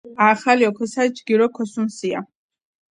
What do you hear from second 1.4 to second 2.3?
ქოსჷნცია